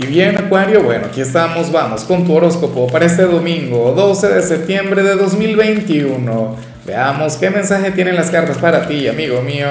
[0.00, 4.42] Y bien, Acuario, bueno, aquí estamos, vamos con tu horóscopo para este domingo, 12 de
[4.42, 6.56] septiembre de 2021.
[6.86, 9.66] Veamos qué mensaje tienen las cartas para ti, amigo mío.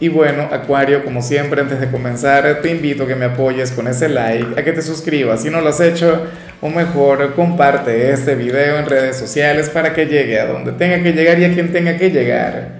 [0.00, 3.86] Y bueno, Acuario, como siempre, antes de comenzar, te invito a que me apoyes con
[3.86, 6.24] ese like, a que te suscribas si no lo has hecho,
[6.60, 11.12] o mejor, comparte este video en redes sociales para que llegue a donde tenga que
[11.12, 12.70] llegar y a quien tenga que llegar.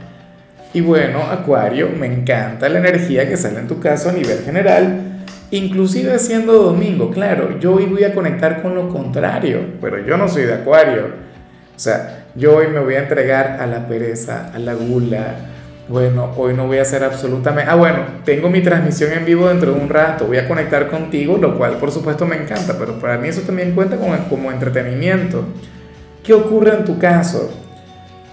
[0.75, 5.15] Y bueno, Acuario, me encanta la energía que sale en tu caso a nivel general
[5.51, 10.29] Inclusive siendo domingo, claro, yo hoy voy a conectar con lo contrario, pero yo no
[10.29, 11.07] soy de acuario.
[11.75, 15.36] O sea, yo hoy me voy a entregar a la pereza, a la gula.
[15.89, 17.71] Bueno, hoy no voy a hacer absolutamente...
[17.71, 21.39] Ah, bueno, tengo mi transmisión en vivo dentro de un rato, voy a conectar contigo,
[21.39, 25.44] lo cual por supuesto me encanta, pero para mí eso también cuenta como, como entretenimiento.
[26.22, 27.50] ¿Qué ocurre en tu caso?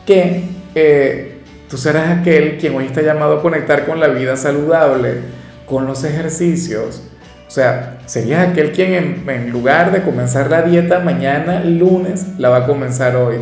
[0.05, 0.43] Que
[0.75, 1.37] eh,
[1.69, 6.03] tú serás aquel quien hoy está llamado a conectar con la vida saludable con los
[6.03, 7.01] ejercicios.
[7.47, 12.57] O sea, serías aquel quien en, lugar de comenzar la dieta mañana, lunes, la va
[12.57, 13.37] a comenzar hoy.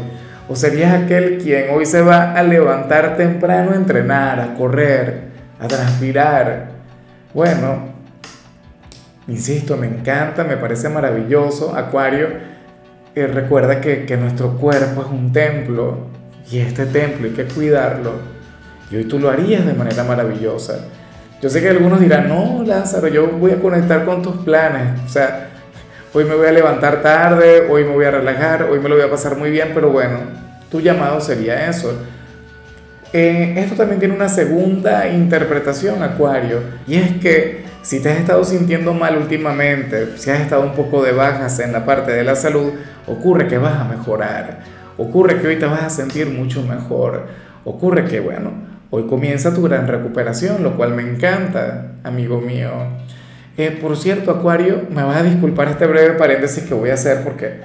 [0.50, 5.22] O serías aquel quien hoy se va a levantar temprano a entrenar, a correr,
[5.60, 6.68] a transpirar.
[7.34, 7.94] Bueno,
[9.28, 11.76] insisto, me encanta, me parece maravilloso.
[11.76, 12.28] Acuario,
[13.16, 16.08] eh, recuerda que, que nuestro cuerpo es un templo
[16.52, 18.34] y este templo hay que cuidarlo.
[18.92, 20.88] Y hoy tú lo harías de manera maravillosa.
[21.44, 25.02] Yo sé que algunos dirán, no, Lázaro, yo voy a conectar con tus planes.
[25.06, 25.50] O sea,
[26.14, 29.04] hoy me voy a levantar tarde, hoy me voy a relajar, hoy me lo voy
[29.04, 30.20] a pasar muy bien, pero bueno,
[30.72, 32.02] tu llamado sería eso.
[33.12, 38.46] Eh, esto también tiene una segunda interpretación, Acuario, y es que si te has estado
[38.46, 42.38] sintiendo mal últimamente, si has estado un poco de bajas en la parte de la
[42.38, 42.72] salud,
[43.06, 44.60] ocurre que vas a mejorar,
[44.98, 47.28] ocurre que hoy te vas a sentir mucho mejor,
[47.66, 52.70] ocurre que, bueno, Hoy comienza tu gran recuperación, lo cual me encanta, amigo mío.
[53.58, 57.24] Eh, por cierto, Acuario, me vas a disculpar este breve paréntesis que voy a hacer
[57.24, 57.56] porque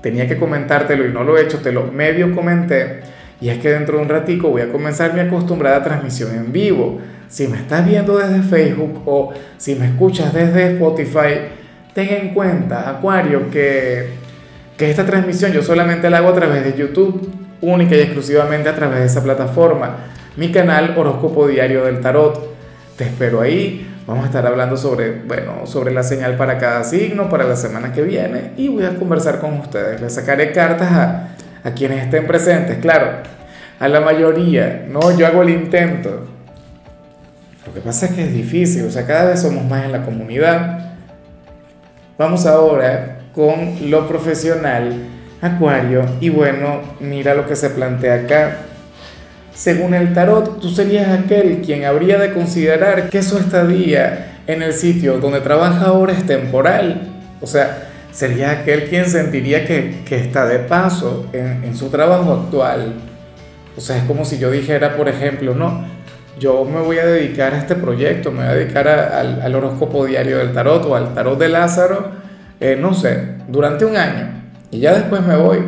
[0.00, 3.00] tenía que comentártelo y no lo he hecho, te lo medio comenté.
[3.40, 7.00] Y es que dentro de un ratico voy a comenzar mi acostumbrada transmisión en vivo.
[7.28, 11.48] Si me estás viendo desde Facebook o si me escuchas desde Spotify,
[11.94, 14.10] ten en cuenta, Acuario, que,
[14.76, 17.28] que esta transmisión yo solamente la hago a través de YouTube,
[17.60, 22.54] única y exclusivamente a través de esa plataforma mi canal Horóscopo Diario del Tarot.
[22.96, 23.90] Te espero ahí.
[24.06, 27.92] Vamos a estar hablando sobre, bueno, sobre la señal para cada signo para la semana
[27.92, 30.00] que viene y voy a conversar con ustedes.
[30.00, 31.28] Les sacaré cartas a,
[31.64, 32.78] a quienes estén presentes.
[32.78, 33.22] Claro,
[33.80, 36.24] a la mayoría, no, yo hago el intento.
[37.66, 40.04] Lo que pasa es que es difícil, o sea, cada vez somos más en la
[40.04, 40.94] comunidad.
[42.16, 44.94] Vamos ahora con lo profesional,
[45.42, 48.56] Acuario, y bueno, mira lo que se plantea acá.
[49.56, 54.74] Según el tarot, tú serías aquel quien habría de considerar que su estadía en el
[54.74, 57.08] sitio donde trabaja ahora es temporal.
[57.40, 62.96] O sea, sería aquel quien sentiría que, está de paso en, su trabajo actual.
[63.78, 65.86] O sea, es como si yo dijera, por ejemplo, no,
[66.38, 70.36] yo me voy a dedicar a este proyecto, me voy a dedicar al, horóscopo diario
[70.36, 72.10] del tarot o al tarot de Lázaro,
[72.60, 74.28] eh, no sé, durante un año.
[74.70, 75.60] Y ya después me voy.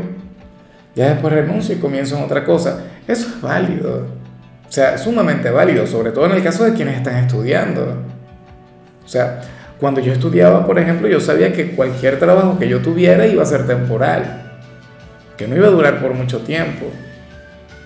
[0.94, 2.81] Ya después renuncio y comienzo en otra cosa.
[3.09, 4.07] Eso es válido.
[4.69, 7.97] O sea, sumamente válido, sobre todo en el caso de quienes están estudiando.
[9.05, 9.41] O sea,
[9.81, 13.47] cuando yo estudiaba, por ejemplo, yo sabía que cualquier trabajo que yo tuviera iba a
[13.47, 14.61] ser temporal,
[15.39, 16.87] que no iba a durar por mucho tiempo,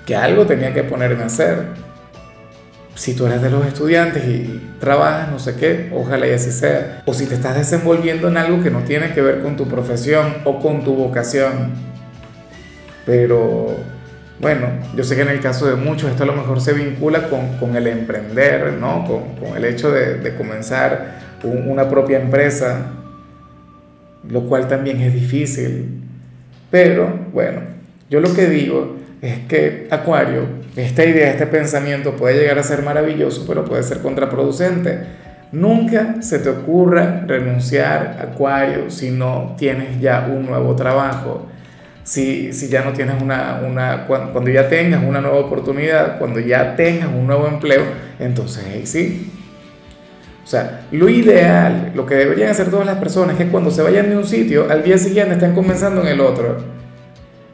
[0.04, 1.66] que algo tenía que ponerme a hacer.
[2.96, 7.02] Si tú eres de los estudiantes y trabajas, no sé qué, ojalá y así sea.
[7.06, 10.38] O si te estás desenvolviendo en algo que no tiene que ver con tu profesión
[10.44, 11.70] o con tu vocación.
[13.06, 13.76] Pero
[14.42, 14.66] bueno,
[14.96, 17.76] yo sé que en el caso de muchos esto a lo mejor se vincula con,
[17.76, 19.06] el emprender, ¿no?
[19.06, 22.86] Con, el hecho de, comenzar una propia empresa,
[24.28, 26.02] lo cual también es difícil.
[26.72, 27.60] Pero bueno,
[28.10, 30.42] yo lo que digo es que Acuario,
[30.74, 34.98] esta idea, este pensamiento puede llegar a ser maravilloso, pero puede ser contraproducente.
[35.52, 41.46] Nunca se te ocurra renunciar, Acuario, si no tienes ya un nuevo trabajo
[42.04, 46.74] si, si ya no tienes una, una cuando, ya tengas una nueva oportunidad, cuando ya
[46.76, 47.82] tengas un nuevo empleo,
[48.18, 49.30] entonces ahí sí.
[50.44, 53.82] O sea, lo ideal, lo que deberían hacer todas las personas es que cuando se
[53.82, 56.58] vayan de un sitio, al día siguiente estén comenzando en el otro.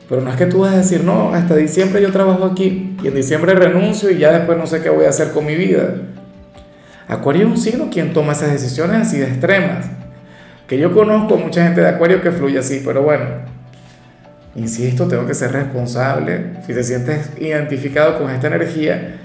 [0.09, 3.09] Pero no es que tú vas a decir, no, hasta diciembre yo trabajo aquí y
[3.09, 5.97] en diciembre renuncio y ya después no sé qué voy a hacer con mi vida.
[7.07, 9.87] Acuario es un signo quien toma esas decisiones así de extremas.
[10.67, 13.27] Que yo conozco mucha gente de Acuario que fluye así, pero bueno,
[14.59, 16.57] Insisto, tengo que ser responsable.
[16.67, 19.21] Si te sientes identificado con esta energía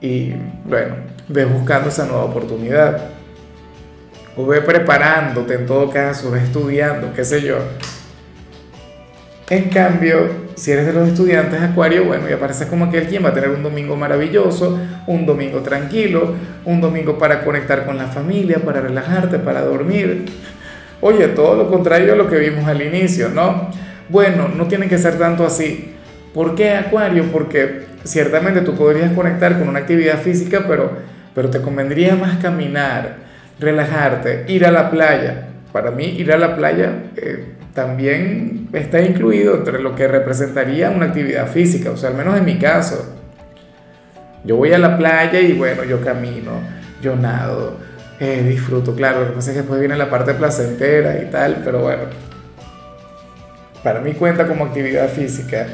[0.00, 0.32] y
[0.64, 0.94] bueno,
[1.28, 3.10] ves buscando esa nueva oportunidad.
[4.34, 7.58] o ve preparándote en todo caso, ve estudiando, qué sé yo.
[9.50, 13.30] En cambio, si eres de los estudiantes Acuario, bueno, ya parece como aquel quien va
[13.30, 16.34] a tener un domingo maravilloso, un domingo tranquilo,
[16.64, 20.26] un domingo para conectar con la familia, para relajarte, para dormir.
[21.00, 23.70] Oye, todo lo contrario a lo que vimos al inicio, ¿no?
[24.08, 25.94] Bueno, no tiene que ser tanto así.
[26.34, 27.24] ¿Por qué Acuario?
[27.32, 30.92] Porque ciertamente tú podrías conectar con una actividad física, pero,
[31.34, 33.16] pero te convendría más caminar,
[33.58, 35.48] relajarte, ir a la playa.
[35.72, 36.92] Para mí, ir a la playa...
[37.16, 42.36] Eh, también está incluido entre lo que representaría una actividad física, o sea, al menos
[42.36, 43.14] en mi caso.
[44.42, 46.52] Yo voy a la playa y bueno, yo camino,
[47.00, 47.76] yo nado,
[48.18, 51.62] eh, disfruto, claro, lo que pasa es que después viene la parte placentera y tal,
[51.64, 52.02] pero bueno,
[53.82, 55.66] para mí cuenta como actividad física.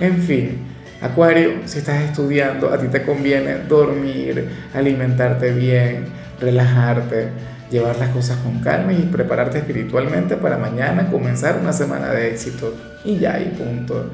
[0.00, 0.58] En fin,
[1.00, 6.04] Acuario, si estás estudiando, a ti te conviene dormir, alimentarte bien,
[6.40, 7.28] relajarte
[7.72, 12.74] llevar las cosas con calma y prepararte espiritualmente para mañana comenzar una semana de éxito.
[13.04, 14.10] Y ya, y punto.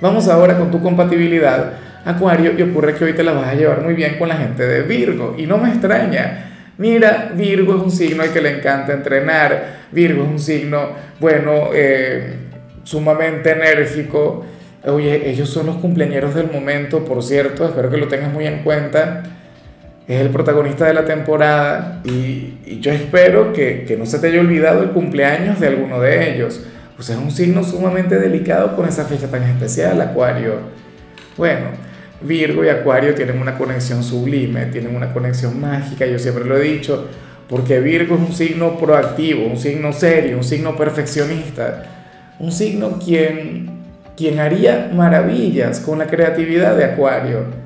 [0.00, 1.74] Vamos ahora con tu compatibilidad,
[2.04, 4.66] Acuario, y ocurre que hoy te la vas a llevar muy bien con la gente
[4.66, 6.51] de Virgo, y no me extraña.
[6.82, 10.88] Mira, Virgo es un signo al que le encanta entrenar, Virgo es un signo,
[11.20, 12.34] bueno, eh,
[12.82, 14.44] sumamente enérgico.
[14.86, 18.64] Oye, ellos son los cumpleaños del momento, por cierto, espero que lo tengas muy en
[18.64, 19.22] cuenta
[20.08, 24.40] es el protagonista de la temporada y, yo espero que, que, no se te haya
[24.40, 26.62] olvidado el cumpleaños de alguno de ellos.
[26.96, 30.54] Pues es un signo sumamente delicado con esa fecha tan especial, Acuario.
[31.36, 31.66] Bueno,
[32.24, 36.62] Virgo y Acuario tienen una conexión sublime, tienen una conexión mágica, yo siempre lo he
[36.62, 37.08] dicho,
[37.48, 41.84] porque Virgo es un signo proactivo, un signo serio, un signo perfeccionista,
[42.38, 43.70] un signo quien,
[44.16, 47.62] quien haría maravillas con la creatividad de Acuario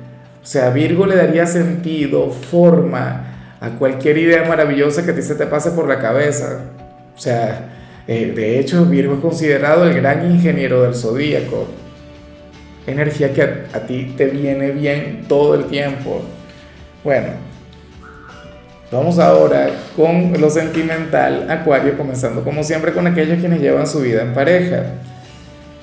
[0.47, 5.35] o sea, Virgo le daría sentido, forma a cualquier idea maravillosa que a ti se
[5.35, 6.61] te pase por la cabeza.
[7.13, 7.65] O sea,
[8.07, 11.67] eh, de hecho, Virgo es considerado el gran ingeniero del zodíaco.
[12.87, 16.23] Energía que a, ti te viene bien todo el tiempo.
[17.03, 17.47] Bueno,
[18.89, 24.21] Vamos ahora con lo sentimental, Acuario, comenzando como siempre con aquellos quienes llevan su vida
[24.21, 24.85] en pareja.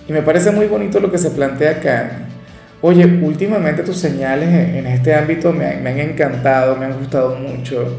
[0.08, 2.24] Y me parece muy bonito lo que se plantea acá,
[2.86, 7.96] Oye, últimamente tus señales en este ámbito me, han encantado, me han gustado mucho,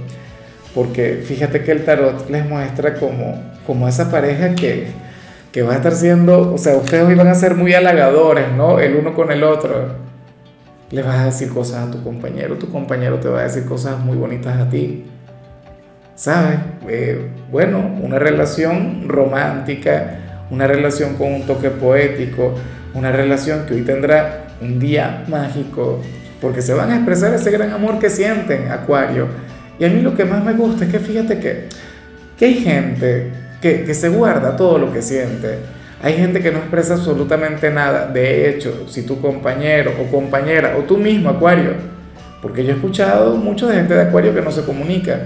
[0.76, 4.86] porque fíjate que el tarot les muestra como, como esa pareja que,
[5.56, 8.78] que va a estar siendo, o sea, ustedes hoy van a ser muy halagadores, ¿no?
[8.78, 9.88] El uno con el otro.
[10.92, 13.98] Le vas a decir cosas a tu compañero, tu compañero te va a decir cosas
[13.98, 15.06] muy bonitas a ti.
[16.14, 16.60] ¿Sabes?
[16.90, 20.20] Eh, bueno, una relación romántica,
[20.52, 22.54] una relación con un toque poético,
[22.94, 26.02] una relación que hoy tendrá un día mágico,
[26.42, 29.28] porque se van a expresar ese gran amor que sienten, Acuario.
[29.80, 31.70] Y a mí lo que más me gusta es que fíjate que,
[32.38, 35.60] que hay gente que, se guarda todo lo que siente.
[36.02, 38.08] Hay gente que no expresa absolutamente nada.
[38.08, 41.74] De hecho, si tu compañero o compañera o tú mismo, Acuario,
[42.42, 45.20] porque yo he escuchado mucho de gente de Acuario que no se comunica.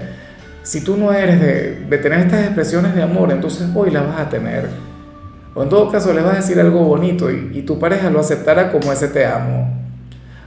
[0.62, 4.20] Si tú no eres de, de tener estas expresiones de amor, entonces hoy las vas
[4.20, 4.90] a tener
[5.54, 8.70] o en todo caso le vas a decir algo bonito y, tu pareja lo aceptará
[8.70, 9.68] como ese te amo,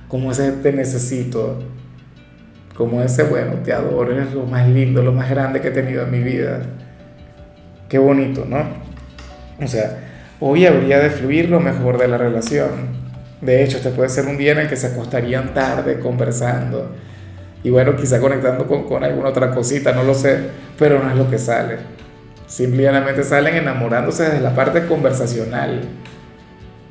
[0.08, 1.60] como ese te necesito,
[2.76, 6.04] como ese, bueno, te adoro, eres lo más lindo, lo más grande que he tenido
[6.04, 6.62] en mi vida.
[7.94, 8.58] Qué bonito, ¿no?
[9.64, 10.00] O sea,
[10.40, 12.88] hoy habría de fluir lo mejor de la relación.
[13.40, 16.90] De hecho, este puede ser un día en el que se acostarían tarde conversando
[17.64, 20.40] y bueno, quizá conectando con, con alguna otra cosita, no lo sé,
[20.80, 21.78] pero no es lo que sale.
[22.48, 25.82] Simplemente salen enamorándose desde la parte conversacional.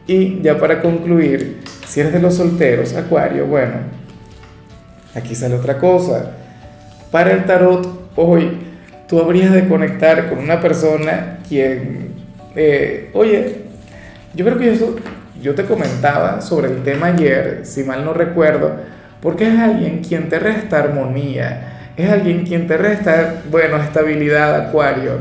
[0.07, 3.75] Y ya para concluir, si eres de los solteros, Acuario, bueno,
[5.17, 6.31] aquí sale otra cosa.
[7.11, 8.71] Para el tarot, hoy
[9.13, 12.15] tú habrías de conectar con una persona quien,
[12.57, 13.57] eh, oye,
[14.33, 14.97] yo creo que eso,
[15.43, 18.75] yo te comentaba sobre el tema ayer, si mal no recuerdo,
[19.21, 25.19] porque es alguien quien te resta armonía, es alguien quien te resta, bueno, estabilidad, Acuario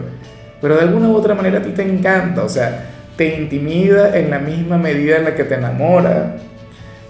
[0.62, 2.86] pero de alguna u otra manera a ti te encanta, o sea,
[3.17, 6.38] te intimida en la misma medida en la que te enamora.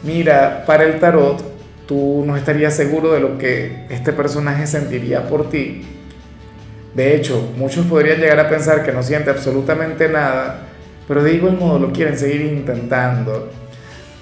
[0.02, 1.44] Mira, para el tarot,
[1.86, 5.86] tú no estarías seguro de lo que este personaje sentiría por ti.
[6.94, 10.68] De hecho, muchos podrían llegar a pensar que no siente absolutamente nada,
[11.08, 13.50] pero de igual modo lo quieren seguir intentando.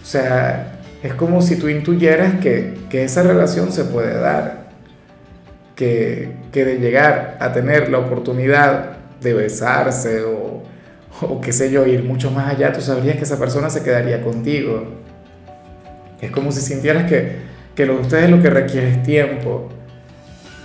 [0.02, 4.70] O sea, es como si tú intuyeras que, que esa relación se puede dar,
[5.76, 10.64] que, que de llegar a tener la oportunidad de besarse o,
[11.22, 14.22] o qué sé yo, ir mucho más allá, tú sabrías que esa persona se quedaría
[14.22, 14.84] contigo.
[16.22, 17.38] Es como si sintieras que,
[17.76, 19.70] que lo de ustedes lo que requiere es tiempo.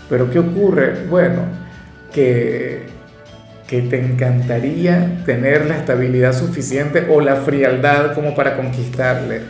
[0.09, 1.07] Pero ¿qué ocurre?
[1.09, 1.64] Bueno,
[2.15, 2.87] que,
[3.67, 9.41] que te encantaría tener la estabilidad suficiente o la frialdad como para conquistarle.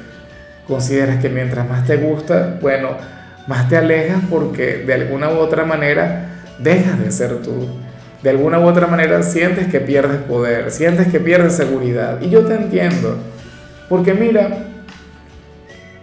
[0.66, 2.96] Consideras que mientras más te gusta, bueno,
[3.46, 7.68] más te alejas porque de alguna u otra manera dejas de ser tú.
[8.22, 12.22] De alguna u otra manera sientes que pierdes poder, sientes que pierdes seguridad.
[12.22, 13.18] Y yo te entiendo.
[13.90, 14.48] Porque mira,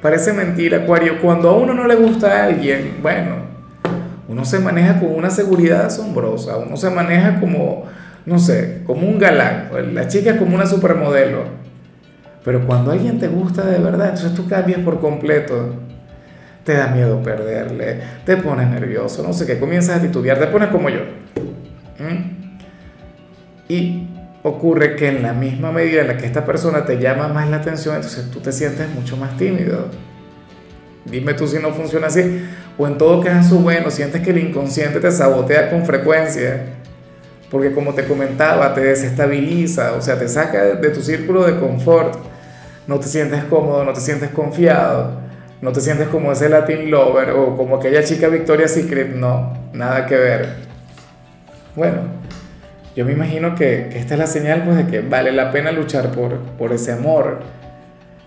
[0.01, 3.50] parece mentira, Acuario, cuando a uno no le gusta a alguien, bueno,
[4.31, 7.85] uno se maneja con una seguridad asombrosa, uno se maneja como,
[8.25, 11.43] no sé, como un galán, la chica es como una supermodelo.
[12.43, 15.75] Pero cuando alguien te gusta de verdad, entonces tú cambias por completo
[16.63, 20.69] te da miedo perderle, te pones nervioso, no sé qué, comienzas a titubear, te pones
[20.69, 21.01] como yo.
[23.67, 24.07] Y
[24.43, 27.57] ocurre que en la misma medida en la que esta persona te llama más la
[27.57, 29.87] atención, entonces tú te sientes mucho más tímido.
[31.05, 32.43] Dime tú si no funciona así.
[32.77, 36.63] O en todo caso, bueno, sientes que el inconsciente te sabotea con frecuencia.
[37.49, 42.15] Porque como te comentaba, te desestabiliza, o sea, te saca de tu círculo de confort.
[42.87, 45.21] No te sientes cómodo, no te sientes confiado
[45.61, 50.07] no te sientes como ese Latin Lover o como aquella chica Victoria Secret, no, nada
[50.07, 50.49] que ver.
[51.75, 51.99] Bueno,
[52.95, 56.11] yo me imagino que, esta es la señal pues de que vale la pena luchar
[56.11, 57.41] por, por ese amor.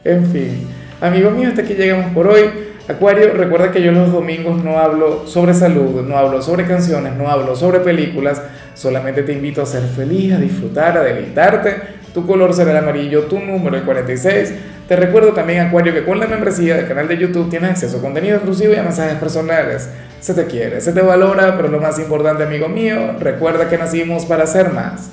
[0.05, 0.69] En fin,
[1.01, 2.45] amigos míos, hasta aquí llegamos por hoy.
[2.87, 7.31] Acuario, recuerda que yo los domingos no hablo sobre salud, no hablo sobre canciones, no
[7.31, 8.43] hablo sobre películas,
[8.75, 11.75] solamente te invito a ser feliz, a disfrutar, a deleitarte.
[12.13, 14.53] Tu color será el amarillo, tu número el 46.
[14.87, 18.03] Te recuerdo también, Acuario, que con la membresía del canal de YouTube tienes acceso a
[18.03, 19.89] contenido exclusivo y a mensajes personales.
[20.21, 24.27] Se te quiere, se te valora, pero lo más importante, amigo mío, recuerda que nacimos
[24.27, 25.11] para ser más.